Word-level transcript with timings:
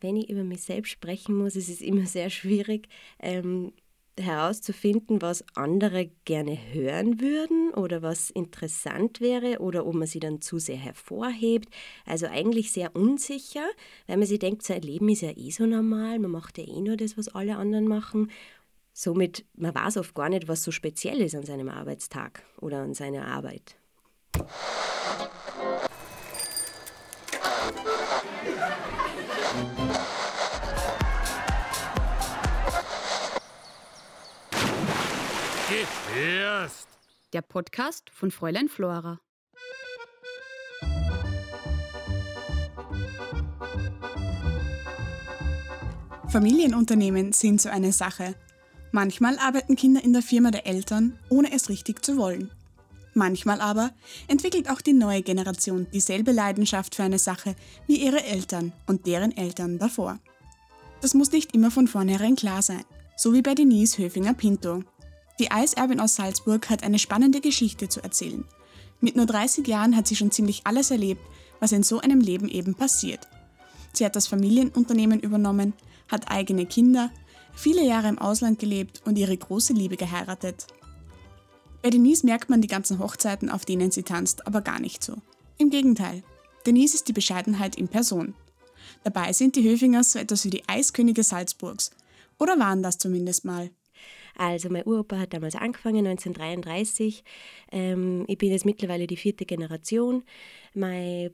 wenn 0.00 0.16
ich 0.16 0.30
über 0.30 0.44
mich 0.44 0.62
selbst 0.62 0.90
sprechen 0.90 1.36
muss, 1.36 1.56
ist 1.56 1.68
es 1.68 1.80
immer 1.80 2.06
sehr 2.06 2.30
schwierig, 2.30 2.88
ähm, 3.20 3.72
herauszufinden, 4.20 5.22
was 5.22 5.44
andere 5.54 6.10
gerne 6.24 6.58
hören 6.72 7.20
würden 7.20 7.72
oder 7.74 8.02
was 8.02 8.30
interessant 8.30 9.20
wäre 9.20 9.60
oder 9.60 9.86
ob 9.86 9.94
man 9.94 10.06
sie 10.06 10.20
dann 10.20 10.40
zu 10.40 10.58
sehr 10.58 10.76
hervorhebt. 10.76 11.68
Also 12.04 12.26
eigentlich 12.26 12.72
sehr 12.72 12.94
unsicher, 12.94 13.66
weil 14.06 14.16
man 14.16 14.26
sich 14.26 14.38
denkt, 14.38 14.62
sein 14.64 14.82
Leben 14.82 15.08
ist 15.08 15.22
ja 15.22 15.30
eh 15.36 15.50
so 15.50 15.66
normal, 15.66 16.18
man 16.18 16.30
macht 16.30 16.58
ja 16.58 16.64
eh 16.64 16.80
nur 16.80 16.96
das, 16.96 17.16
was 17.16 17.28
alle 17.28 17.56
anderen 17.56 17.86
machen. 17.86 18.30
Somit, 18.92 19.44
man 19.54 19.74
weiß 19.74 19.98
oft 19.98 20.14
gar 20.14 20.28
nicht, 20.28 20.48
was 20.48 20.64
so 20.64 20.72
speziell 20.72 21.20
ist 21.20 21.36
an 21.36 21.44
seinem 21.44 21.68
Arbeitstag 21.68 22.42
oder 22.60 22.78
an 22.78 22.94
seiner 22.94 23.26
Arbeit. 23.26 23.76
Gefährst. 35.70 36.88
Der 37.32 37.40
Podcast 37.40 38.10
von 38.10 38.30
Fräulein 38.30 38.68
Flora. 38.68 39.20
Familienunternehmen 46.28 47.32
sind 47.32 47.62
so 47.62 47.70
eine 47.70 47.92
Sache. 47.92 48.34
Manchmal 48.92 49.38
arbeiten 49.38 49.76
Kinder 49.76 50.04
in 50.04 50.12
der 50.12 50.20
Firma 50.20 50.50
der 50.50 50.66
Eltern, 50.66 51.18
ohne 51.30 51.52
es 51.52 51.70
richtig 51.70 52.04
zu 52.04 52.18
wollen. 52.18 52.50
Manchmal 53.18 53.60
aber 53.60 53.90
entwickelt 54.28 54.70
auch 54.70 54.80
die 54.80 54.92
neue 54.92 55.22
Generation 55.22 55.86
dieselbe 55.92 56.32
Leidenschaft 56.32 56.94
für 56.94 57.02
eine 57.02 57.18
Sache 57.18 57.56
wie 57.86 57.96
ihre 57.96 58.24
Eltern 58.24 58.72
und 58.86 59.06
deren 59.06 59.36
Eltern 59.36 59.78
davor. 59.78 60.18
Das 61.00 61.14
muss 61.14 61.32
nicht 61.32 61.54
immer 61.54 61.70
von 61.70 61.88
vornherein 61.88 62.36
klar 62.36 62.62
sein, 62.62 62.84
so 63.16 63.34
wie 63.34 63.42
bei 63.42 63.54
Denise 63.54 63.98
Höfinger-Pinto, 63.98 64.84
die 65.38 65.52
Eiserbin 65.52 66.00
aus 66.00 66.16
Salzburg 66.16 66.68
hat 66.68 66.82
eine 66.82 66.98
spannende 66.98 67.40
Geschichte 67.40 67.88
zu 67.88 68.02
erzählen. 68.02 68.44
Mit 69.00 69.14
nur 69.14 69.26
30 69.26 69.66
Jahren 69.68 69.96
hat 69.96 70.08
sie 70.08 70.16
schon 70.16 70.32
ziemlich 70.32 70.62
alles 70.64 70.90
erlebt, 70.90 71.22
was 71.60 71.70
in 71.70 71.84
so 71.84 72.00
einem 72.00 72.20
Leben 72.20 72.48
eben 72.48 72.74
passiert. 72.74 73.28
Sie 73.92 74.04
hat 74.04 74.16
das 74.16 74.26
Familienunternehmen 74.26 75.20
übernommen, 75.20 75.74
hat 76.08 76.30
eigene 76.30 76.66
Kinder, 76.66 77.10
viele 77.54 77.84
Jahre 77.84 78.08
im 78.08 78.18
Ausland 78.18 78.58
gelebt 78.58 79.02
und 79.04 79.16
ihre 79.16 79.36
große 79.36 79.72
Liebe 79.72 79.96
geheiratet. 79.96 80.66
Bei 81.82 81.90
Denise 81.90 82.26
merkt 82.26 82.50
man 82.50 82.60
die 82.60 82.68
ganzen 82.68 82.98
Hochzeiten, 82.98 83.50
auf 83.50 83.64
denen 83.64 83.90
sie 83.90 84.02
tanzt, 84.02 84.46
aber 84.46 84.62
gar 84.62 84.80
nicht 84.80 85.02
so. 85.04 85.14
Im 85.58 85.70
Gegenteil, 85.70 86.22
Denise 86.66 86.94
ist 86.94 87.08
die 87.08 87.12
Bescheidenheit 87.12 87.76
in 87.76 87.88
Person. 87.88 88.34
Dabei 89.04 89.32
sind 89.32 89.56
die 89.56 89.68
Höfingers 89.68 90.12
so 90.12 90.18
etwas 90.18 90.44
wie 90.44 90.50
die 90.50 90.68
Eiskönige 90.68 91.22
Salzburgs. 91.22 91.90
Oder 92.38 92.58
waren 92.58 92.82
das 92.82 92.98
zumindest 92.98 93.44
mal. 93.44 93.70
Also 94.36 94.68
mein 94.70 94.86
Uropa 94.86 95.18
hat 95.18 95.32
damals 95.32 95.56
angefangen, 95.56 96.06
1933. 96.06 97.24
Ähm, 97.72 98.24
ich 98.28 98.38
bin 98.38 98.50
jetzt 98.50 98.64
mittlerweile 98.64 99.06
die 99.06 99.16
vierte 99.16 99.44
Generation. 99.44 100.22
Mein 100.74 101.30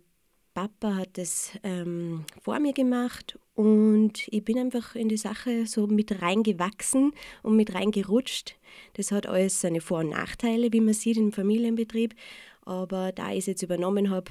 Papa 0.54 0.94
hat 0.94 1.18
das 1.18 1.50
ähm, 1.64 2.24
vor 2.40 2.60
mir 2.60 2.72
gemacht 2.72 3.36
und 3.54 4.28
ich 4.28 4.44
bin 4.44 4.56
einfach 4.56 4.94
in 4.94 5.08
die 5.08 5.16
Sache 5.16 5.66
so 5.66 5.88
mit 5.88 6.22
reingewachsen 6.22 7.12
und 7.42 7.56
mit 7.56 7.74
reingerutscht. 7.74 8.54
Das 8.94 9.10
hat 9.10 9.26
alles 9.26 9.60
seine 9.60 9.80
Vor- 9.80 10.00
und 10.00 10.10
Nachteile, 10.10 10.72
wie 10.72 10.80
man 10.80 10.94
sieht 10.94 11.16
im 11.16 11.32
Familienbetrieb. 11.32 12.14
Aber 12.62 13.10
da 13.10 13.32
ich 13.32 13.38
es 13.38 13.46
jetzt 13.46 13.62
übernommen 13.62 14.10
habe, 14.10 14.30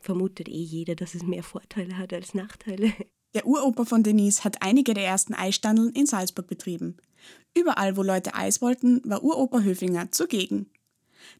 vermutet 0.00 0.48
eh 0.48 0.62
jeder, 0.62 0.94
dass 0.94 1.16
es 1.16 1.24
mehr 1.24 1.42
Vorteile 1.42 1.98
hat 1.98 2.12
als 2.12 2.34
Nachteile. 2.34 2.92
Der 3.34 3.46
Uropa 3.46 3.84
von 3.84 4.02
Denise 4.02 4.44
hat 4.44 4.62
einige 4.62 4.94
der 4.94 5.04
ersten 5.04 5.34
Eisstandeln 5.34 5.90
in 5.90 6.06
Salzburg 6.06 6.46
betrieben. 6.46 6.96
Überall, 7.54 7.96
wo 7.96 8.02
Leute 8.02 8.34
Eis 8.34 8.62
wollten, 8.62 9.02
war 9.04 9.22
Uropa 9.22 9.60
Höfinger 9.60 10.10
zugegen. 10.12 10.70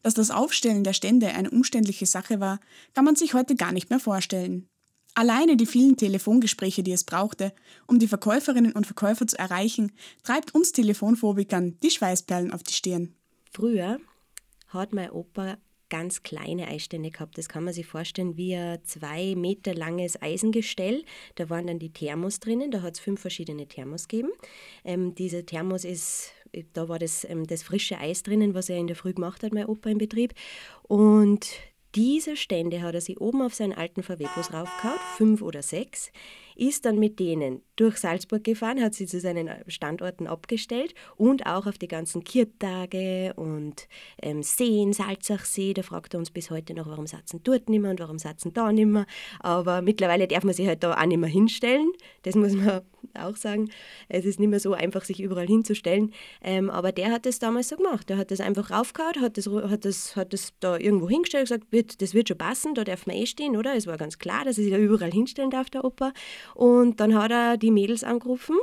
Dass 0.01 0.13
das 0.13 0.31
Aufstellen 0.31 0.83
der 0.83 0.93
Stände 0.93 1.27
eine 1.27 1.49
umständliche 1.49 2.05
Sache 2.05 2.39
war, 2.39 2.59
kann 2.93 3.05
man 3.05 3.15
sich 3.15 3.33
heute 3.33 3.55
gar 3.55 3.71
nicht 3.71 3.89
mehr 3.89 3.99
vorstellen. 3.99 4.67
Alleine 5.15 5.57
die 5.57 5.65
vielen 5.65 5.97
Telefongespräche, 5.97 6.83
die 6.83 6.91
es 6.91 7.03
brauchte, 7.03 7.53
um 7.87 7.99
die 7.99 8.07
Verkäuferinnen 8.07 8.73
und 8.73 8.85
Verkäufer 8.85 9.27
zu 9.27 9.37
erreichen, 9.37 9.91
treibt 10.23 10.55
uns 10.55 10.71
Telefonphobikern 10.71 11.77
die 11.83 11.91
Schweißperlen 11.91 12.53
auf 12.53 12.63
die 12.63 12.73
Stirn. 12.73 13.15
Früher 13.51 13.99
hat 14.67 14.93
mein 14.93 15.11
Opa 15.11 15.57
ganz 15.89 16.23
kleine 16.23 16.67
Eisstände 16.67 17.09
gehabt. 17.11 17.37
Das 17.37 17.49
kann 17.49 17.63
man 17.63 17.73
sich 17.73 17.87
vorstellen 17.87 18.37
wie 18.37 18.55
ein 18.55 18.79
zwei 18.85 19.35
Meter 19.35 19.73
langes 19.73 20.21
Eisengestell. 20.21 21.03
Da 21.35 21.49
waren 21.49 21.67
dann 21.67 21.79
die 21.79 21.91
Thermos 21.91 22.39
drinnen, 22.39 22.71
da 22.71 22.81
hat 22.81 22.93
es 22.93 22.99
fünf 22.99 23.19
verschiedene 23.19 23.67
Thermos 23.67 24.07
gegeben. 24.07 24.31
Ähm, 24.83 25.15
dieser 25.15 25.45
Thermos 25.45 25.83
ist, 25.83 26.31
da 26.73 26.89
war 26.89 26.99
das, 26.99 27.25
ähm, 27.25 27.45
das 27.47 27.63
frische 27.63 27.97
Eis 27.99 28.23
drinnen, 28.23 28.53
was 28.53 28.69
er 28.69 28.77
in 28.77 28.87
der 28.87 28.95
Früh 28.95 29.13
gemacht 29.13 29.43
hat, 29.43 29.53
mein 29.53 29.65
Opa 29.65 29.89
im 29.89 29.97
Betrieb. 29.97 30.33
Und 30.83 31.47
diese 31.95 32.37
Stände 32.37 32.81
hat 32.81 32.93
er 32.93 33.01
sich 33.01 33.19
oben 33.19 33.41
auf 33.41 33.55
seinen 33.55 33.73
alten 33.73 34.03
VW-Bus 34.03 34.53
raufgehauen, 34.53 34.99
fünf 35.17 35.41
oder 35.41 35.63
sechs 35.63 36.11
ist 36.59 36.85
dann 36.85 36.99
mit 36.99 37.19
denen 37.19 37.61
durch 37.75 37.97
Salzburg 37.97 38.43
gefahren, 38.43 38.81
hat 38.81 38.93
sie 38.93 39.05
zu 39.05 39.19
seinen 39.19 39.49
Standorten 39.67 40.27
abgestellt 40.27 40.93
und 41.15 41.45
auch 41.45 41.65
auf 41.65 41.77
die 41.77 41.87
ganzen 41.87 42.23
Kirtage 42.23 43.33
und 43.35 43.87
ähm, 44.21 44.43
Seen, 44.43 44.91
Salzachsee. 44.91 45.73
Da 45.73 45.81
fragt 45.81 46.13
er 46.13 46.19
uns 46.19 46.29
bis 46.29 46.51
heute 46.51 46.73
noch, 46.73 46.87
warum 46.87 47.07
satzen 47.07 47.39
dort 47.43 47.69
nicht 47.69 47.81
mehr 47.81 47.91
und 47.91 47.99
warum 48.01 48.19
satzen 48.19 48.53
da 48.53 48.71
nicht 48.73 48.85
mehr. 48.85 49.05
Aber 49.39 49.81
mittlerweile 49.81 50.27
darf 50.27 50.43
man 50.43 50.53
sich 50.53 50.67
halt 50.67 50.83
da 50.83 50.93
auch 50.93 51.05
nicht 51.05 51.17
mehr 51.17 51.29
hinstellen. 51.29 51.91
Das 52.23 52.35
muss 52.35 52.53
man 52.53 52.81
auch 53.13 53.37
sagen. 53.37 53.69
Es 54.09 54.25
ist 54.25 54.39
nicht 54.39 54.49
mehr 54.49 54.59
so 54.59 54.73
einfach, 54.73 55.05
sich 55.05 55.21
überall 55.21 55.47
hinzustellen. 55.47 56.13
Ähm, 56.43 56.69
aber 56.69 56.91
der 56.91 57.11
hat 57.11 57.25
das 57.25 57.39
damals 57.39 57.69
so 57.69 57.77
gemacht. 57.77 58.09
Der 58.09 58.17
hat 58.17 58.31
das 58.31 58.41
einfach 58.41 58.71
raufgehauen, 58.71 59.21
hat 59.21 59.37
das, 59.37 59.47
hat 59.47 59.85
das, 59.85 60.15
hat 60.17 60.33
das 60.33 60.53
da 60.59 60.77
irgendwo 60.77 61.07
hingestellt 61.07 61.45
gesagt, 61.45 61.71
wird, 61.71 62.01
das 62.01 62.13
wird 62.13 62.27
schon 62.27 62.37
passen, 62.37 62.75
da 62.75 62.83
darf 62.83 63.07
man 63.07 63.15
eh 63.15 63.25
stehen, 63.25 63.55
oder? 63.55 63.75
Es 63.75 63.87
war 63.87 63.97
ganz 63.97 64.19
klar, 64.19 64.43
dass 64.43 64.57
er 64.57 64.65
sich 64.65 64.73
da 64.73 64.79
überall 64.79 65.11
hinstellen 65.11 65.49
darf, 65.49 65.69
der 65.69 65.85
Opa. 65.85 66.11
Und 66.55 66.99
dann 66.99 67.15
hat 67.15 67.31
er 67.31 67.57
die 67.57 67.71
Mädels 67.71 68.03
angerufen. 68.03 68.55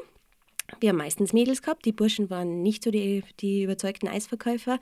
Wir 0.81 0.89
haben 0.89 0.97
meistens 0.97 1.33
Mädels 1.33 1.63
gehabt, 1.63 1.85
die 1.85 1.93
Burschen 1.93 2.29
waren 2.29 2.63
nicht 2.63 2.83
so 2.83 2.91
die, 2.91 3.23
die 3.41 3.63
überzeugten 3.63 4.09
Eisverkäufer. 4.09 4.81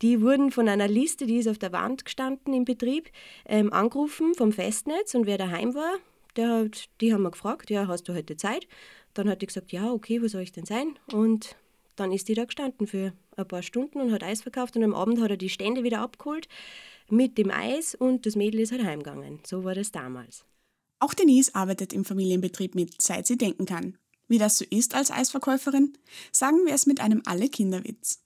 Die 0.00 0.22
wurden 0.22 0.50
von 0.50 0.68
einer 0.68 0.88
Liste, 0.88 1.26
die 1.26 1.36
ist 1.36 1.48
auf 1.48 1.58
der 1.58 1.72
Wand 1.72 2.06
gestanden 2.06 2.54
im 2.54 2.64
Betrieb, 2.64 3.10
ähm, 3.46 3.72
angerufen 3.72 4.34
vom 4.34 4.52
Festnetz 4.52 5.14
und 5.14 5.26
wer 5.26 5.36
daheim 5.36 5.74
war, 5.74 5.96
der 6.36 6.48
hat, 6.48 6.86
die 7.00 7.12
haben 7.12 7.22
wir 7.22 7.30
gefragt, 7.30 7.70
ja, 7.70 7.86
hast 7.86 8.04
du 8.08 8.14
heute 8.14 8.36
Zeit? 8.36 8.66
Dann 9.12 9.28
hat 9.28 9.42
die 9.42 9.46
gesagt, 9.46 9.72
ja, 9.72 9.92
okay, 9.92 10.22
wo 10.22 10.28
soll 10.28 10.42
ich 10.42 10.52
denn 10.52 10.64
sein? 10.66 10.98
Und 11.12 11.56
dann 11.96 12.12
ist 12.12 12.28
die 12.28 12.34
da 12.34 12.44
gestanden 12.44 12.86
für 12.86 13.12
ein 13.36 13.48
paar 13.48 13.62
Stunden 13.62 14.00
und 14.00 14.12
hat 14.12 14.22
Eis 14.22 14.42
verkauft 14.42 14.76
und 14.76 14.84
am 14.84 14.94
Abend 14.94 15.20
hat 15.20 15.30
er 15.30 15.36
die 15.36 15.48
Stände 15.48 15.82
wieder 15.82 16.00
abgeholt 16.00 16.48
mit 17.10 17.38
dem 17.38 17.50
Eis 17.50 17.94
und 17.94 18.26
das 18.26 18.36
Mädel 18.36 18.60
ist 18.60 18.72
halt 18.72 18.84
heimgegangen. 18.84 19.40
So 19.46 19.64
war 19.64 19.74
das 19.74 19.92
damals. 19.92 20.44
Auch 20.98 21.14
Denise 21.14 21.54
arbeitet 21.54 21.92
im 21.92 22.04
Familienbetrieb 22.04 22.74
mit, 22.74 23.00
seit 23.00 23.26
sie 23.26 23.36
denken 23.36 23.66
kann. 23.66 23.98
Wie 24.28 24.38
das 24.38 24.58
so 24.58 24.64
ist 24.68 24.94
als 24.94 25.10
Eisverkäuferin, 25.10 25.96
sagen 26.32 26.64
wir 26.64 26.74
es 26.74 26.86
mit 26.86 27.00
einem 27.00 27.22
Alle-Kinder-Witz. 27.24 28.20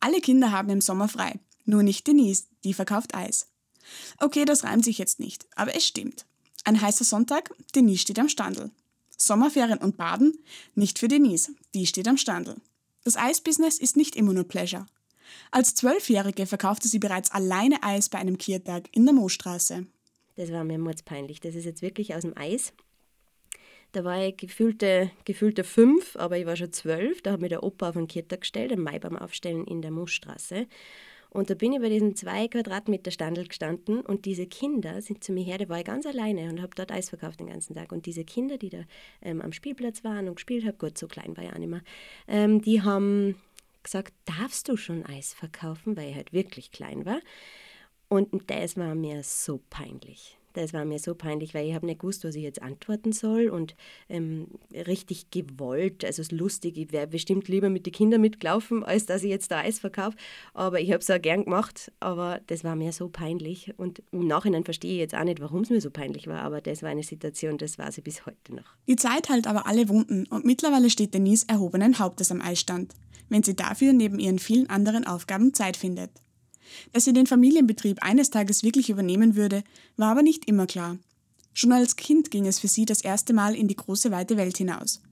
Alle 0.00 0.20
Kinder 0.20 0.50
haben 0.50 0.70
im 0.70 0.80
Sommer 0.80 1.08
frei, 1.08 1.38
nur 1.64 1.82
nicht 1.82 2.06
Denise, 2.06 2.44
die 2.64 2.74
verkauft 2.74 3.14
Eis. 3.14 3.48
Okay, 4.18 4.44
das 4.44 4.64
reimt 4.64 4.84
sich 4.84 4.98
jetzt 4.98 5.20
nicht, 5.20 5.46
aber 5.56 5.74
es 5.74 5.86
stimmt. 5.86 6.26
Ein 6.64 6.80
heißer 6.80 7.04
Sonntag, 7.04 7.52
Denise 7.74 8.02
steht 8.02 8.18
am 8.18 8.28
Standel. 8.28 8.70
Sommerferien 9.16 9.78
und 9.78 9.96
Baden, 9.96 10.38
nicht 10.74 10.98
für 10.98 11.08
Denise, 11.08 11.54
die 11.74 11.86
steht 11.86 12.08
am 12.08 12.16
Standel. 12.16 12.56
Das 13.04 13.16
Eisbusiness 13.16 13.78
ist 13.78 13.96
nicht 13.96 14.16
immer 14.16 14.32
nur 14.32 14.44
Pleasure. 14.44 14.86
Als 15.50 15.74
Zwölfjährige 15.74 16.46
verkaufte 16.46 16.88
sie 16.88 16.98
bereits 16.98 17.30
alleine 17.30 17.82
Eis 17.82 18.08
bei 18.08 18.18
einem 18.18 18.38
Kiertag 18.38 18.88
in 18.92 19.04
der 19.04 19.14
Moostraße. 19.14 19.86
Das 20.36 20.52
war 20.52 20.64
mir 20.64 20.78
peinlich. 21.04 21.40
Das 21.40 21.54
ist 21.54 21.64
jetzt 21.64 21.82
wirklich 21.82 22.14
aus 22.14 22.22
dem 22.22 22.36
Eis. 22.36 22.72
Da 23.92 24.04
war 24.04 24.24
ich 24.24 24.36
gefühlte, 24.38 25.10
gefühlte 25.26 25.64
fünf, 25.64 26.16
aber 26.16 26.38
ich 26.38 26.46
war 26.46 26.56
schon 26.56 26.72
zwölf. 26.72 27.20
Da 27.20 27.32
hat 27.32 27.40
mir 27.40 27.50
der 27.50 27.62
Opa 27.62 27.90
auf 27.90 27.94
den 27.94 28.08
Kirtag 28.08 28.40
gestellt, 28.40 28.72
am 28.72 28.80
Mai 28.80 28.98
beim 28.98 29.16
Aufstellen 29.16 29.66
in 29.66 29.82
der 29.82 29.90
Moosstraße. 29.90 30.66
Und 31.28 31.48
da 31.48 31.54
bin 31.54 31.72
ich 31.72 31.80
bei 31.80 31.88
diesem 31.88 32.14
zwei 32.14 32.46
Quadratmeter 32.46 33.10
Standel 33.10 33.48
gestanden 33.48 34.02
und 34.02 34.26
diese 34.26 34.46
Kinder 34.46 35.00
sind 35.00 35.24
zu 35.24 35.32
mir 35.32 35.42
her, 35.42 35.56
da 35.56 35.66
war 35.70 35.78
ich 35.78 35.84
ganz 35.86 36.04
alleine 36.04 36.50
und 36.50 36.60
habe 36.60 36.74
dort 36.74 36.92
Eis 36.92 37.08
verkauft 37.08 37.40
den 37.40 37.46
ganzen 37.46 37.74
Tag. 37.74 37.90
Und 37.90 38.04
diese 38.04 38.22
Kinder, 38.22 38.58
die 38.58 38.68
da 38.68 38.84
ähm, 39.22 39.40
am 39.40 39.54
Spielplatz 39.54 40.04
waren 40.04 40.28
und 40.28 40.34
gespielt 40.34 40.66
haben, 40.66 40.76
gut, 40.76 40.98
so 40.98 41.06
klein 41.06 41.34
war 41.34 41.44
ich 41.44 41.50
auch 41.50 41.58
nicht 41.58 41.70
mehr, 41.70 41.82
ähm, 42.28 42.60
die 42.60 42.82
haben 42.82 43.36
gesagt, 43.82 44.12
darfst 44.26 44.68
du 44.68 44.76
schon 44.76 45.06
Eis 45.06 45.32
verkaufen, 45.32 45.96
weil 45.96 46.10
ich 46.10 46.16
halt 46.16 46.34
wirklich 46.34 46.70
klein 46.70 47.06
war. 47.06 47.20
Und 48.12 48.28
das 48.48 48.76
war 48.76 48.94
mir 48.94 49.22
so 49.22 49.58
peinlich. 49.70 50.36
Das 50.52 50.74
war 50.74 50.84
mir 50.84 50.98
so 50.98 51.14
peinlich, 51.14 51.54
weil 51.54 51.66
ich 51.66 51.74
habe 51.74 51.86
nicht 51.86 52.00
gewusst, 52.00 52.24
was 52.24 52.34
ich 52.34 52.42
jetzt 52.42 52.60
antworten 52.60 53.12
soll 53.12 53.48
und 53.48 53.74
ähm, 54.10 54.48
richtig 54.74 55.30
gewollt, 55.30 56.04
also 56.04 56.22
lustig. 56.36 56.76
Ich 56.76 56.92
wäre 56.92 57.06
bestimmt 57.06 57.48
lieber 57.48 57.70
mit 57.70 57.86
den 57.86 57.94
Kindern 57.94 58.20
mitgelaufen, 58.20 58.84
als 58.84 59.06
dass 59.06 59.22
ich 59.22 59.30
jetzt 59.30 59.50
da 59.50 59.60
Eis 59.60 59.78
verkaufe. 59.78 60.18
Aber 60.52 60.78
ich 60.78 60.92
habe 60.92 60.98
es 60.98 61.08
auch 61.08 61.22
gern 61.22 61.44
gemacht, 61.44 61.90
aber 62.00 62.42
das 62.48 62.64
war 62.64 62.76
mir 62.76 62.92
so 62.92 63.08
peinlich. 63.08 63.72
Und 63.78 64.02
im 64.12 64.26
Nachhinein 64.26 64.64
verstehe 64.64 64.92
ich 64.92 64.98
jetzt 64.98 65.14
auch 65.14 65.24
nicht, 65.24 65.40
warum 65.40 65.62
es 65.62 65.70
mir 65.70 65.80
so 65.80 65.90
peinlich 65.90 66.26
war, 66.26 66.42
aber 66.42 66.60
das 66.60 66.82
war 66.82 66.90
eine 66.90 67.04
Situation, 67.04 67.56
das 67.56 67.78
war 67.78 67.90
sie 67.92 68.02
bis 68.02 68.26
heute 68.26 68.54
noch. 68.54 68.76
Die 68.86 68.96
Zeit 68.96 69.30
heilt 69.30 69.46
aber 69.46 69.66
alle 69.66 69.88
Wunden 69.88 70.26
und 70.26 70.44
mittlerweile 70.44 70.90
steht 70.90 71.14
Denise 71.14 71.46
erhobenen 71.48 71.98
Hauptes 71.98 72.30
am 72.30 72.42
Eisstand, 72.42 72.92
wenn 73.30 73.42
sie 73.42 73.56
dafür 73.56 73.94
neben 73.94 74.18
ihren 74.18 74.38
vielen 74.38 74.68
anderen 74.68 75.06
Aufgaben 75.06 75.54
Zeit 75.54 75.78
findet. 75.78 76.10
Dass 76.92 77.04
sie 77.04 77.12
den 77.12 77.26
Familienbetrieb 77.26 78.02
eines 78.02 78.30
Tages 78.30 78.62
wirklich 78.62 78.90
übernehmen 78.90 79.36
würde, 79.36 79.62
war 79.96 80.10
aber 80.10 80.22
nicht 80.22 80.46
immer 80.46 80.66
klar. 80.66 80.98
Schon 81.54 81.72
als 81.72 81.96
Kind 81.96 82.30
ging 82.30 82.46
es 82.46 82.58
für 82.58 82.68
sie 82.68 82.84
das 82.84 83.02
erste 83.02 83.32
Mal 83.32 83.54
in 83.54 83.68
die 83.68 83.76
große 83.76 84.10
weite 84.10 84.36
Welt 84.36 84.56
hinaus. 84.56 85.02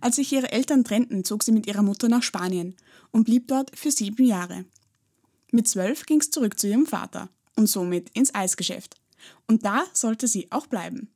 Als 0.00 0.16
sich 0.16 0.32
ihre 0.32 0.52
Eltern 0.52 0.84
trennten, 0.84 1.24
zog 1.24 1.42
sie 1.42 1.52
mit 1.52 1.66
ihrer 1.66 1.82
Mutter 1.82 2.08
nach 2.08 2.22
Spanien 2.22 2.76
und 3.10 3.24
blieb 3.24 3.48
dort 3.48 3.76
für 3.76 3.90
sieben 3.90 4.24
Jahre. 4.24 4.64
Mit 5.50 5.66
zwölf 5.66 6.06
ging 6.06 6.20
es 6.20 6.30
zurück 6.30 6.58
zu 6.58 6.68
ihrem 6.68 6.86
Vater 6.86 7.30
und 7.56 7.68
somit 7.68 8.10
ins 8.10 8.34
Eisgeschäft. 8.34 8.96
Und 9.46 9.64
da 9.64 9.84
sollte 9.92 10.28
sie 10.28 10.48
auch 10.50 10.66
bleiben. 10.66 11.08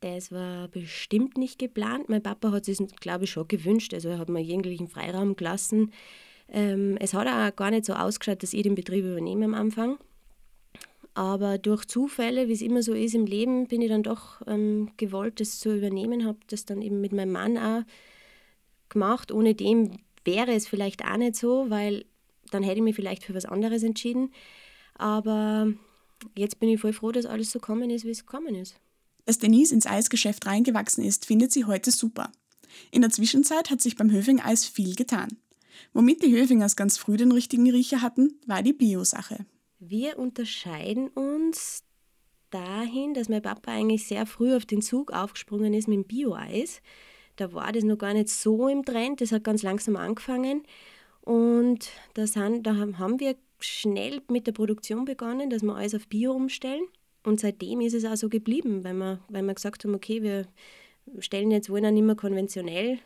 Das 0.00 0.32
war 0.32 0.68
bestimmt 0.68 1.36
nicht 1.36 1.58
geplant. 1.58 2.08
Mein 2.08 2.22
Papa 2.22 2.52
hat 2.52 2.68
es, 2.68 2.82
glaube 3.00 3.24
ich, 3.24 3.30
schon 3.30 3.48
gewünscht. 3.48 3.92
Also 3.92 4.08
er 4.08 4.18
hat 4.18 4.28
mir 4.28 4.40
jeglichen 4.40 4.88
Freiraum 4.88 5.36
gelassen. 5.36 5.92
Ähm, 6.50 6.96
es 7.00 7.14
hat 7.14 7.26
auch 7.26 7.56
gar 7.56 7.70
nicht 7.70 7.84
so 7.84 7.94
ausgeschaut, 7.94 8.42
dass 8.42 8.52
ich 8.52 8.62
den 8.62 8.74
Betrieb 8.74 9.04
übernehme 9.04 9.44
am 9.44 9.54
Anfang. 9.54 9.98
Aber 11.14 11.58
durch 11.58 11.86
Zufälle, 11.86 12.48
wie 12.48 12.52
es 12.52 12.62
immer 12.62 12.82
so 12.82 12.94
ist 12.94 13.14
im 13.14 13.26
Leben, 13.26 13.66
bin 13.66 13.82
ich 13.82 13.88
dann 13.88 14.02
doch 14.02 14.42
ähm, 14.46 14.90
gewollt, 14.96 15.40
das 15.40 15.58
zu 15.58 15.76
übernehmen. 15.76 16.24
Habe 16.24 16.38
das 16.48 16.64
dann 16.64 16.82
eben 16.82 17.00
mit 17.00 17.12
meinem 17.12 17.32
Mann 17.32 17.58
auch 17.58 17.82
gemacht. 18.88 19.32
Ohne 19.32 19.54
dem 19.54 19.98
wäre 20.24 20.52
es 20.52 20.68
vielleicht 20.68 21.04
auch 21.04 21.16
nicht 21.16 21.36
so, 21.36 21.68
weil 21.68 22.04
dann 22.50 22.62
hätte 22.62 22.76
ich 22.76 22.82
mich 22.82 22.96
vielleicht 22.96 23.24
für 23.24 23.34
was 23.34 23.44
anderes 23.44 23.82
entschieden. 23.82 24.32
Aber 24.94 25.72
jetzt 26.36 26.60
bin 26.60 26.68
ich 26.68 26.80
voll 26.80 26.92
froh, 26.92 27.12
dass 27.12 27.26
alles 27.26 27.50
so 27.50 27.58
gekommen 27.58 27.90
ist, 27.90 28.04
wie 28.04 28.10
es 28.10 28.26
gekommen 28.26 28.54
ist. 28.54 28.76
Dass 29.24 29.38
Denise 29.38 29.74
ins 29.74 29.86
Eisgeschäft 29.86 30.46
reingewachsen 30.46 31.04
ist, 31.04 31.26
findet 31.26 31.52
sie 31.52 31.64
heute 31.64 31.90
super. 31.90 32.30
In 32.90 33.02
der 33.02 33.10
Zwischenzeit 33.10 33.70
hat 33.70 33.80
sich 33.80 33.96
beim 33.96 34.10
Höfing-Eis 34.10 34.66
viel 34.66 34.94
getan. 34.94 35.28
Womit 35.92 36.22
die 36.22 36.32
Höfingers 36.32 36.76
ganz 36.76 36.98
früh 36.98 37.16
den 37.16 37.32
richtigen 37.32 37.70
Riecher 37.70 38.02
hatten, 38.02 38.38
war 38.46 38.62
die 38.62 38.72
Bio-Sache. 38.72 39.46
Wir 39.78 40.18
unterscheiden 40.18 41.08
uns 41.08 41.84
dahin, 42.50 43.14
dass 43.14 43.28
mein 43.28 43.42
Papa 43.42 43.72
eigentlich 43.72 44.06
sehr 44.06 44.26
früh 44.26 44.54
auf 44.54 44.66
den 44.66 44.82
Zug 44.82 45.12
aufgesprungen 45.12 45.72
ist 45.72 45.88
mit 45.88 45.96
dem 45.96 46.04
Bio-Eis. 46.04 46.82
Da 47.36 47.52
war 47.52 47.72
das 47.72 47.84
noch 47.84 47.96
gar 47.96 48.12
nicht 48.12 48.28
so 48.28 48.68
im 48.68 48.84
Trend, 48.84 49.20
das 49.20 49.32
hat 49.32 49.44
ganz 49.44 49.62
langsam 49.62 49.96
angefangen. 49.96 50.64
Und 51.22 51.90
da, 52.14 52.26
sind, 52.26 52.66
da 52.66 52.76
haben 52.76 53.20
wir 53.20 53.36
schnell 53.60 54.20
mit 54.28 54.46
der 54.46 54.52
Produktion 54.52 55.04
begonnen, 55.04 55.50
dass 55.50 55.62
wir 55.62 55.74
alles 55.74 55.94
auf 55.94 56.08
Bio 56.08 56.32
umstellen. 56.32 56.82
Und 57.22 57.40
seitdem 57.40 57.80
ist 57.80 57.94
es 57.94 58.04
auch 58.04 58.16
so 58.16 58.28
geblieben, 58.28 58.84
weil 58.84 58.94
wir, 58.94 59.20
weil 59.28 59.42
wir 59.42 59.54
gesagt 59.54 59.84
haben, 59.84 59.94
okay, 59.94 60.22
wir 60.22 60.46
stellen 61.18 61.50
jetzt 61.50 61.70
wohl 61.70 61.80
nicht 61.80 62.04
mehr 62.04 62.14
konventionell 62.14 62.98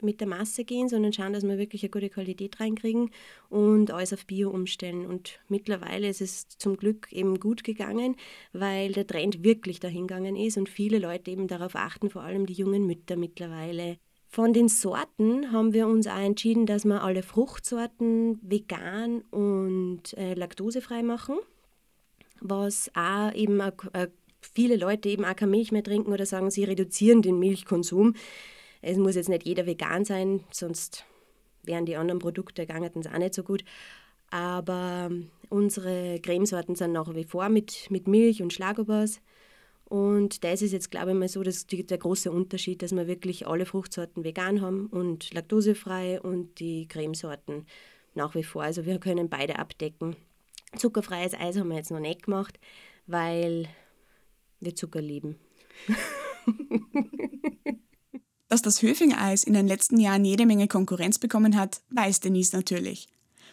mit 0.00 0.20
der 0.20 0.28
Masse 0.28 0.64
gehen, 0.64 0.88
sondern 0.88 1.12
schauen, 1.12 1.32
dass 1.32 1.44
wir 1.44 1.58
wirklich 1.58 1.82
eine 1.82 1.90
gute 1.90 2.10
Qualität 2.10 2.60
reinkriegen 2.60 3.10
und 3.48 3.90
alles 3.90 4.12
auf 4.12 4.26
Bio 4.26 4.50
umstellen. 4.50 5.06
Und 5.06 5.40
mittlerweile 5.48 6.08
ist 6.08 6.20
es 6.20 6.48
zum 6.48 6.76
Glück 6.76 7.12
eben 7.12 7.40
gut 7.40 7.64
gegangen, 7.64 8.16
weil 8.52 8.92
der 8.92 9.06
Trend 9.06 9.42
wirklich 9.42 9.80
dahin 9.80 10.06
gegangen 10.06 10.36
ist 10.36 10.56
und 10.56 10.68
viele 10.68 10.98
Leute 10.98 11.30
eben 11.30 11.48
darauf 11.48 11.74
achten, 11.74 12.10
vor 12.10 12.22
allem 12.22 12.46
die 12.46 12.54
jungen 12.54 12.86
Mütter 12.86 13.16
mittlerweile. 13.16 13.98
Von 14.34 14.52
den 14.52 14.68
Sorten 14.68 15.52
haben 15.52 15.72
wir 15.72 15.86
uns 15.86 16.08
auch 16.08 16.18
entschieden, 16.18 16.66
dass 16.66 16.84
wir 16.84 17.04
alle 17.04 17.22
Fruchtsorten 17.22 18.40
vegan 18.42 19.20
und 19.30 20.12
äh, 20.16 20.34
laktosefrei 20.34 21.04
machen, 21.04 21.36
was 22.40 22.90
auch 22.96 23.32
eben 23.32 23.60
äh, 23.60 24.08
viele 24.40 24.76
Leute 24.76 25.08
eben 25.08 25.24
auch 25.24 25.36
keine 25.36 25.52
Milch 25.52 25.70
mehr 25.70 25.84
trinken 25.84 26.12
oder 26.12 26.26
sagen, 26.26 26.50
sie 26.50 26.64
reduzieren 26.64 27.22
den 27.22 27.38
Milchkonsum. 27.38 28.14
Es 28.86 28.98
muss 28.98 29.14
jetzt 29.14 29.30
nicht 29.30 29.46
jeder 29.46 29.64
vegan 29.64 30.04
sein, 30.04 30.40
sonst 30.50 31.04
wären 31.62 31.86
die 31.86 31.96
anderen 31.96 32.18
Produkte 32.18 32.66
gegangen 32.66 32.90
auch 32.94 33.18
nicht 33.18 33.34
so 33.34 33.42
gut. 33.42 33.64
Aber 34.30 35.10
unsere 35.48 36.20
Cremesorten 36.20 36.74
sind 36.74 36.92
nach 36.92 37.14
wie 37.14 37.24
vor 37.24 37.48
mit, 37.48 37.90
mit 37.90 38.08
Milch 38.08 38.42
und 38.42 38.52
Schlagobers. 38.52 39.22
Und 39.86 40.44
das 40.44 40.60
ist 40.60 40.72
jetzt, 40.72 40.90
glaube 40.90 41.12
ich, 41.12 41.16
mal 41.16 41.28
so 41.28 41.42
dass 41.42 41.66
die, 41.66 41.86
der 41.86 41.98
große 41.98 42.30
Unterschied, 42.30 42.82
dass 42.82 42.94
wir 42.94 43.06
wirklich 43.06 43.46
alle 43.46 43.64
Fruchtsorten 43.64 44.22
vegan 44.22 44.60
haben 44.60 44.86
und 44.86 45.32
laktosefrei 45.32 46.20
und 46.20 46.58
die 46.58 46.86
Cremesorten 46.86 47.66
nach 48.14 48.34
wie 48.34 48.44
vor. 48.44 48.64
Also 48.64 48.84
wir 48.84 48.98
können 48.98 49.30
beide 49.30 49.58
abdecken. 49.58 50.16
Zuckerfreies 50.76 51.34
Eis 51.34 51.56
haben 51.56 51.68
wir 51.68 51.76
jetzt 51.76 51.90
noch 51.90 52.00
nicht 52.00 52.24
gemacht, 52.24 52.58
weil 53.06 53.66
wir 54.60 54.74
Zucker 54.74 55.00
lieben. 55.00 55.36
Dass 58.54 58.62
das 58.62 58.82
Höfing-Eis 58.82 59.42
in 59.42 59.54
den 59.54 59.66
letzten 59.66 59.98
Jahren 59.98 60.24
jede 60.24 60.46
Menge 60.46 60.68
Konkurrenz 60.68 61.18
bekommen 61.18 61.58
hat, 61.58 61.80
weiß 61.90 62.20
Denise 62.20 62.54
natürlich. 62.54 63.08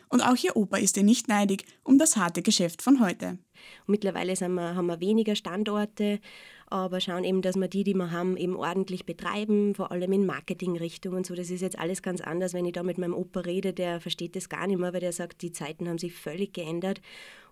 Und 0.10 0.22
auch 0.22 0.36
ihr 0.36 0.56
Opa 0.56 0.78
ist 0.78 0.96
ihr 0.96 1.02
nicht 1.02 1.28
neidig 1.28 1.66
um 1.84 1.98
das 1.98 2.18
harte 2.18 2.44
Geschäft 2.44 2.84
von 2.84 3.04
heute. 3.04 3.40
Mittlerweile 3.88 4.36
wir, 4.36 4.76
haben 4.76 4.86
wir 4.86 5.00
weniger 5.00 5.34
Standorte, 5.34 6.20
aber 6.68 7.02
schauen 7.02 7.24
eben, 7.24 7.42
dass 7.42 7.56
wir 7.56 7.68
die, 7.68 7.84
die 7.84 7.96
wir 7.96 8.12
haben, 8.12 8.38
eben 8.38 8.56
ordentlich 8.56 9.08
betreiben, 9.08 9.74
vor 9.74 9.92
allem 9.92 10.12
in 10.12 10.28
Marketingrichtung 10.28 11.16
und 11.16 11.26
so. 11.26 11.34
Das 11.34 11.50
ist 11.50 11.62
jetzt 11.62 11.80
alles 11.80 12.04
ganz 12.04 12.22
anders, 12.22 12.54
wenn 12.54 12.66
ich 12.66 12.74
da 12.74 12.84
mit 12.84 13.00
meinem 13.00 13.16
Opa 13.16 13.40
rede, 13.40 13.74
der 13.74 14.02
versteht 14.02 14.36
das 14.36 14.50
gar 14.50 14.68
nicht 14.68 14.78
mehr, 14.78 14.94
weil 14.94 15.00
der 15.00 15.14
sagt, 15.14 15.42
die 15.42 15.52
Zeiten 15.52 15.90
haben 15.90 15.98
sich 15.98 16.14
völlig 16.14 16.54
geändert 16.54 17.02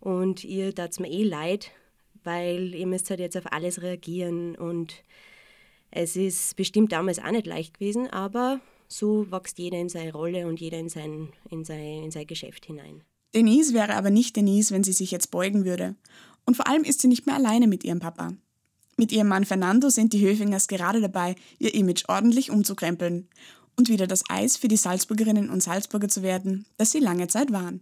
und 0.02 0.44
ihr 0.44 0.76
tat 0.76 1.00
mir 1.00 1.10
eh 1.10 1.24
leid, 1.24 1.72
weil 2.24 2.76
ihr 2.76 2.86
müsst 2.86 3.10
halt 3.10 3.20
jetzt 3.20 3.38
auf 3.38 3.52
alles 3.52 3.82
reagieren 3.82 4.56
und 4.56 5.04
es 5.92 6.16
ist 6.16 6.56
bestimmt 6.56 6.92
damals 6.92 7.20
auch 7.20 7.32
nicht 7.32 7.48
leicht 7.48 7.80
gewesen, 7.80 8.08
aber 8.08 8.60
so 8.88 9.32
wächst 9.32 9.60
jeder 9.60 9.80
in 9.80 9.90
seine 9.90 10.12
Rolle 10.12 10.48
und 10.48 10.60
jeder 10.60 10.78
in 10.80 10.90
sein, 10.90 11.30
in 11.50 11.64
sein, 11.64 12.04
in 12.04 12.12
sein 12.12 12.28
Geschäft 12.28 12.66
hinein. 12.66 13.04
Denise 13.34 13.74
wäre 13.74 13.96
aber 13.96 14.10
nicht 14.10 14.36
Denise, 14.36 14.72
wenn 14.72 14.84
sie 14.84 14.94
sich 14.94 15.12
jetzt 15.12 15.32
beugen 15.32 15.66
würde. 15.66 15.96
Und 16.46 16.56
vor 16.56 16.68
allem 16.68 16.84
ist 16.84 17.02
sie 17.02 17.08
nicht 17.08 17.28
mehr 17.28 17.36
alleine 17.36 17.68
mit 17.68 17.84
ihrem 17.84 18.00
Papa. 18.00 18.34
Mit 18.98 19.12
ihrem 19.12 19.28
Mann 19.28 19.46
Fernando 19.46 19.90
sind 19.90 20.14
die 20.14 20.26
Höfingers 20.26 20.68
gerade 20.68 21.00
dabei, 21.00 21.36
ihr 21.60 21.74
Image 21.74 22.06
ordentlich 22.08 22.50
umzukrempeln 22.52 23.30
und 23.78 23.88
wieder 23.88 24.08
das 24.08 24.24
Eis 24.30 24.58
für 24.58 24.68
die 24.68 24.78
Salzburgerinnen 24.78 25.50
und 25.50 25.64
Salzburger 25.64 26.10
zu 26.10 26.22
werden, 26.22 26.66
das 26.78 26.92
sie 26.92 27.00
lange 27.00 27.28
Zeit 27.28 27.52
waren. 27.52 27.82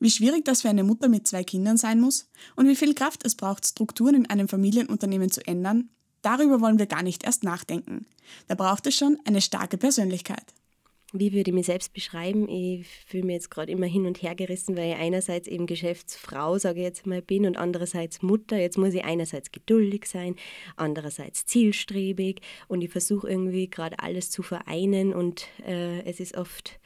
Wie 0.00 0.10
schwierig 0.10 0.44
das 0.44 0.62
für 0.62 0.68
eine 0.68 0.84
Mutter 0.84 1.08
mit 1.08 1.26
zwei 1.26 1.44
Kindern 1.44 1.76
sein 1.76 2.00
muss 2.00 2.28
und 2.56 2.66
wie 2.66 2.76
viel 2.76 2.94
Kraft 2.94 3.24
es 3.24 3.36
braucht, 3.36 3.66
Strukturen 3.66 4.14
in 4.14 4.30
einem 4.30 4.48
Familienunternehmen 4.48 5.30
zu 5.30 5.46
ändern, 5.46 5.90
Darüber 6.22 6.60
wollen 6.60 6.78
wir 6.78 6.86
gar 6.86 7.02
nicht 7.02 7.24
erst 7.24 7.44
nachdenken. 7.44 8.06
Da 8.48 8.54
braucht 8.54 8.86
es 8.86 8.96
schon 8.96 9.18
eine 9.24 9.40
starke 9.40 9.76
Persönlichkeit. 9.76 10.54
Wie 11.14 11.34
würde 11.34 11.50
ich 11.50 11.54
mich 11.54 11.66
selbst 11.66 11.92
beschreiben? 11.92 12.48
Ich 12.48 12.86
fühle 13.06 13.24
mich 13.24 13.34
jetzt 13.34 13.50
gerade 13.50 13.70
immer 13.70 13.84
hin 13.84 14.06
und 14.06 14.22
her 14.22 14.34
gerissen, 14.34 14.78
weil 14.78 14.92
ich 14.92 14.96
einerseits 14.96 15.46
eben 15.46 15.66
Geschäftsfrau, 15.66 16.56
sage 16.56 16.78
ich 16.78 16.84
jetzt 16.84 17.06
mal, 17.06 17.20
bin 17.20 17.44
und 17.44 17.58
andererseits 17.58 18.22
Mutter. 18.22 18.56
Jetzt 18.56 18.78
muss 18.78 18.94
ich 18.94 19.04
einerseits 19.04 19.52
geduldig 19.52 20.06
sein, 20.06 20.36
andererseits 20.74 21.44
zielstrebig 21.44 22.40
und 22.66 22.80
ich 22.80 22.90
versuche 22.90 23.28
irgendwie 23.28 23.68
gerade 23.68 23.98
alles 23.98 24.30
zu 24.30 24.42
vereinen 24.42 25.12
und 25.12 25.48
äh, 25.66 26.02
es 26.04 26.18
ist 26.18 26.34
oft 26.34 26.80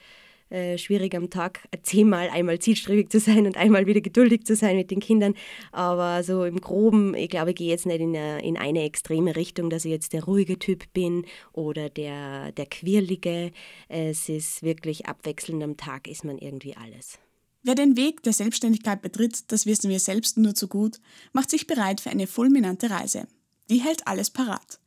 äh, 0.50 0.79
schwierig 0.79 1.15
am 1.15 1.31
Tag 1.31 1.61
zehnmal 1.83 2.29
einmal 2.29 2.59
zielstrebig 2.59 3.11
zu 3.11 3.21
sein 3.21 3.47
und 3.47 3.57
einmal 3.57 3.87
wieder 3.87 4.00
geduldig 4.00 4.45
zu 4.45 4.55
sein 4.55 4.76
mit 4.76 4.91
den 4.91 5.00
Kindern. 5.00 5.35
Aber 5.73 6.23
so 6.23 6.45
im 6.45 6.61
Groben, 6.61 7.15
ich 7.15 7.29
glaube, 7.29 7.50
ich 7.50 7.57
gehe 7.57 7.69
jetzt 7.69 7.87
nicht 7.87 8.00
in 8.00 8.17
eine, 8.17 8.43
in 8.45 8.57
eine 8.57 8.85
extreme 8.85 9.37
Richtung, 9.37 9.71
dass 9.71 9.85
ich 9.85 9.91
jetzt 9.91 10.12
der 10.12 10.25
ruhige 10.25 10.59
Typ 10.59 10.93
bin 10.93 11.26
oder 11.53 11.88
der, 11.88 12.53
der 12.53 12.67
quirlige. 12.67 13.53
Es 13.88 14.29
ist 14.29 14.62
wirklich 14.62 15.07
abwechselnd 15.07 15.62
am 15.62 15.76
Tag, 15.76 16.09
ist 16.09 16.25
man 16.25 16.38
irgendwie 16.38 16.76
alles. 16.76 17.19
Wer 17.62 17.75
den 17.75 17.97
Weg 17.97 18.23
der 18.23 18.33
Selbstständigkeit 18.33 19.03
betritt, 19.03 19.50
das 19.50 19.67
wissen 19.67 19.91
wir 19.91 19.99
selbst 19.99 20.38
nur 20.38 20.55
zu 20.55 20.69
gut, 20.69 21.00
macht 21.33 21.50
sich 21.50 21.67
bereit 21.67 22.00
für 22.00 22.11
eine 22.11 22.29
fulminante 22.29 22.91
Reise. 22.91 23.26
Die 23.69 23.81
hält 23.81 24.07
alles 24.07 24.31
parat. 24.31 24.79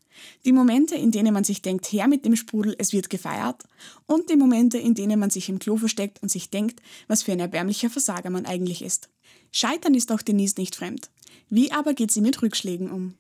Die 0.46 0.52
Momente, 0.52 0.96
in 0.96 1.12
denen 1.12 1.34
man 1.34 1.44
sich 1.44 1.62
denkt, 1.62 1.86
her 1.88 2.08
mit 2.08 2.26
dem 2.26 2.36
Sprudel, 2.36 2.76
es 2.78 2.94
wird 2.94 3.10
gefeiert, 3.10 3.64
und 4.06 4.30
die 4.30 4.36
Momente, 4.36 4.78
in 4.78 4.96
denen 4.96 5.20
man 5.20 5.30
sich 5.30 5.50
im 5.50 5.60
Klo 5.60 5.78
versteckt 5.78 6.22
und 6.22 6.30
sich 6.30 6.50
denkt, 6.50 6.82
was 7.08 7.24
für 7.24 7.32
ein 7.32 7.40
erbärmlicher 7.40 7.90
Versager 7.90 8.30
man 8.30 8.46
eigentlich 8.46 8.82
ist. 8.82 9.10
Scheitern 9.52 9.94
ist 9.94 10.12
auch 10.12 10.22
Denise 10.22 10.56
nicht 10.58 10.76
fremd. 10.76 11.10
Wie 11.50 11.72
aber 11.72 11.94
geht 11.94 12.12
sie 12.12 12.22
mit 12.22 12.42
Rückschlägen 12.42 12.92
um? 12.92 13.16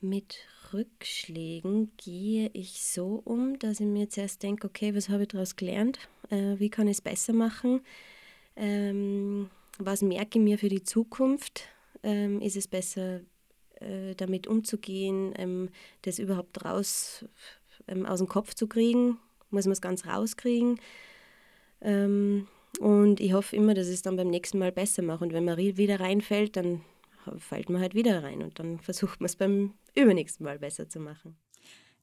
Mit 0.00 0.36
Rückschlägen 0.72 1.92
gehe 1.96 2.50
ich 2.52 2.82
so 2.82 3.22
um, 3.24 3.58
dass 3.58 3.80
ich 3.80 3.86
mir 3.86 4.08
zuerst 4.08 4.42
denke, 4.42 4.66
okay, 4.66 4.94
was 4.94 5.08
habe 5.08 5.22
ich 5.22 5.28
daraus 5.28 5.56
gelernt? 5.56 5.98
Äh, 6.30 6.58
wie 6.58 6.68
kann 6.68 6.88
ich 6.88 6.98
es 6.98 7.00
besser 7.00 7.32
machen? 7.32 7.80
Ähm, 8.56 9.50
was 9.78 10.02
merke 10.02 10.38
ich 10.38 10.44
mir 10.44 10.58
für 10.58 10.68
die 10.68 10.82
Zukunft? 10.82 11.62
Ähm, 12.02 12.40
ist 12.40 12.56
es 12.56 12.68
besser, 12.68 13.20
äh, 13.80 14.14
damit 14.14 14.46
umzugehen, 14.46 15.32
ähm, 15.36 15.68
das 16.02 16.18
überhaupt 16.18 16.64
raus 16.64 17.24
ähm, 17.88 18.06
aus 18.06 18.18
dem 18.18 18.28
Kopf 18.28 18.54
zu 18.54 18.66
kriegen, 18.66 19.18
muss 19.50 19.64
man 19.64 19.72
es 19.72 19.80
ganz 19.80 20.06
rauskriegen. 20.06 20.80
Ähm, 21.80 22.48
und 22.80 23.20
ich 23.20 23.32
hoffe 23.32 23.54
immer, 23.56 23.74
dass 23.74 23.88
ich 23.88 23.94
es 23.94 24.02
dann 24.02 24.16
beim 24.16 24.28
nächsten 24.28 24.58
Mal 24.58 24.72
besser 24.72 25.02
mache. 25.02 25.24
Und 25.24 25.32
wenn 25.32 25.44
man 25.44 25.58
wieder 25.58 26.00
reinfällt, 26.00 26.56
dann 26.56 26.82
fällt 27.38 27.70
man 27.70 27.80
halt 27.80 27.94
wieder 27.94 28.22
rein 28.22 28.42
und 28.42 28.58
dann 28.58 28.78
versucht 28.80 29.20
man 29.20 29.26
es 29.26 29.36
beim 29.36 29.74
übernächsten 29.94 30.44
Mal 30.44 30.58
besser 30.58 30.88
zu 30.88 31.00
machen. 31.00 31.36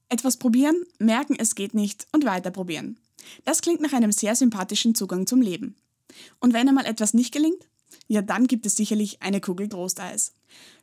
Etwas 0.10 0.38
probieren, 0.38 0.76
merken, 1.00 1.36
es 1.40 1.56
geht 1.56 1.74
nicht 1.74 2.08
und 2.12 2.26
weiter 2.26 2.52
probieren. 2.52 2.98
Das 3.46 3.62
klingt 3.62 3.82
nach 3.82 3.94
einem 3.94 4.12
sehr 4.12 4.36
sympathischen 4.36 4.96
Zugang 4.96 5.28
zum 5.28 5.42
Leben. 5.42 5.76
Und 6.40 6.54
wenn 6.54 6.68
einmal 6.68 6.86
etwas 6.86 7.14
nicht 7.14 7.34
gelingt, 7.34 7.68
ja, 8.08 8.22
dann 8.22 8.48
gibt 8.48 8.66
es 8.66 8.76
sicherlich 8.76 9.22
eine 9.22 9.42
Kugel 9.42 9.70
Trosteis. 9.70 10.34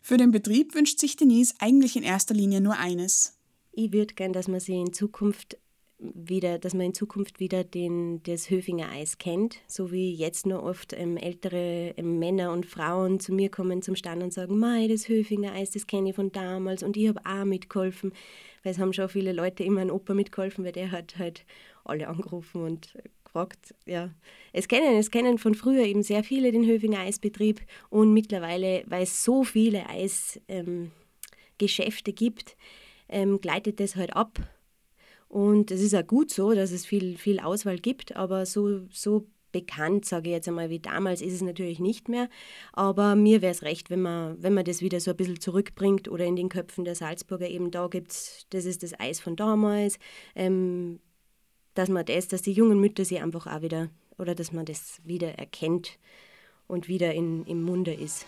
Für 0.03 0.17
den 0.17 0.31
Betrieb 0.31 0.75
wünscht 0.75 0.99
sich 0.99 1.17
Denise 1.17 1.55
eigentlich 1.59 1.97
in 1.97 2.03
erster 2.03 2.35
Linie 2.35 2.61
nur 2.61 2.79
eines. 2.79 3.39
Ich 3.73 3.93
würde 3.93 4.15
gern, 4.15 4.33
dass 4.33 4.49
man 4.49 4.61
sie 4.61 4.81
in 4.81 4.93
Zukunft 4.93 5.59
wieder, 6.01 6.59
dass 6.59 6.75
man 6.75 6.87
in 6.87 6.95
Zukunft 6.95 7.41
wieder 7.41 7.65
den, 7.65 8.23
das 8.23 8.51
Höfinger 8.51 8.91
Eis 8.91 9.19
kennt, 9.19 9.59
so 9.67 9.91
wie 9.91 10.15
jetzt 10.15 10.47
nur 10.47 10.63
oft 10.63 10.93
ähm, 10.93 11.17
ältere 11.17 11.95
ähm, 11.97 12.19
Männer 12.19 12.53
und 12.53 12.67
Frauen 12.67 13.19
zu 13.19 13.33
mir 13.33 13.51
kommen 13.51 13.83
zum 13.83 13.97
Stand 13.97 14.23
und 14.23 14.33
sagen, 14.33 14.59
Mei, 14.59 14.87
das 14.87 15.09
Höfinger 15.09 15.53
Eis, 15.53 15.73
das 15.73 15.87
kenne 15.87 16.11
ich 16.11 16.17
von 16.17 16.31
damals 16.31 16.83
und 16.85 16.97
ich 16.97 17.09
habe 17.09 17.21
auch 17.25 17.45
mitgeholfen, 17.45 18.13
weil 18.63 18.73
es 18.73 18.79
haben 18.79 18.93
schon 18.93 19.09
viele 19.09 19.33
Leute 19.33 19.65
immer 19.65 19.81
ein 19.81 19.91
Opa 19.91 20.15
mitgeholfen, 20.15 20.65
weil 20.65 20.73
der 20.73 20.93
hat 20.93 21.19
halt 21.19 21.45
alle 21.85 22.07
angerufen 22.07 22.63
und 22.63 22.97
gefragt, 23.47 23.75
ja. 23.87 24.11
Es 24.53 24.69
kennen, 24.69 24.99
es 24.99 25.11
kennen 25.11 25.39
von 25.39 25.55
früher 25.55 25.85
eben 25.85 26.03
sehr 26.03 26.25
viele 26.25 26.53
den 26.53 26.67
Höfinger 26.67 27.01
Eisbetrieb 27.01 27.61
und 27.91 28.13
mittlerweile, 28.13 28.83
weil 28.87 29.03
es 29.03 29.25
so 29.25 29.45
viele 29.45 29.89
Eisgeschäfte 29.89 30.91
ähm, 32.11 32.15
gibt, 32.15 32.57
ähm, 33.09 33.41
gleitet 33.41 33.81
das 33.81 33.97
halt 33.97 34.15
ab 34.15 34.39
und 35.29 35.71
es 35.71 35.83
ist 35.83 35.95
auch 35.95 36.07
gut 36.07 36.31
so, 36.31 36.55
dass 36.55 36.73
es 36.73 36.87
viel, 36.87 37.17
viel 37.19 37.39
Auswahl 37.39 37.79
gibt, 37.79 38.17
aber 38.17 38.47
so, 38.47 38.87
so 38.91 39.27
bekannt, 39.53 40.05
sage 40.05 40.29
ich 40.29 40.35
jetzt 40.35 40.49
einmal, 40.49 40.71
wie 40.71 40.79
damals 40.79 41.23
ist 41.23 41.35
es 41.35 41.43
natürlich 41.43 41.79
nicht 41.79 42.09
mehr. 42.09 42.29
Aber 42.73 43.15
mir 43.15 43.41
wäre 43.43 43.53
es 43.53 43.63
recht, 43.63 43.91
wenn 43.91 44.03
man, 44.03 44.43
wenn 44.43 44.55
man 44.55 44.65
das 44.65 44.83
wieder 44.83 45.01
so 45.01 45.11
ein 45.11 45.17
bisschen 45.17 45.41
zurückbringt 45.41 46.09
oder 46.09 46.25
in 46.25 46.37
den 46.37 46.49
Köpfen 46.49 46.85
der 46.85 46.95
Salzburger 46.95 47.49
eben 47.49 47.71
da 47.71 47.89
gibt, 47.89 48.47
das 48.53 48.65
ist 48.65 48.83
das 48.83 48.99
Eis 48.99 49.21
von 49.21 49.37
damals, 49.37 49.99
ähm, 50.35 51.01
dass 51.79 51.89
man 51.89 52.05
das, 52.05 52.27
dass 52.27 52.43
die 52.43 52.53
jungen 52.53 52.81
Mütter 52.81 53.05
sie 53.05 53.21
einfach 53.21 53.47
auch 53.47 53.63
wieder, 53.63 53.89
oder 54.19 54.35
dass 54.35 54.51
man 54.53 54.67
das 54.67 55.01
wieder 55.05 55.39
erkennt 55.39 55.97
und 56.67 56.89
wieder 56.89 57.15
in, 57.15 57.47
im 57.47 57.63
Munde 57.63 57.95
ist. 57.95 58.27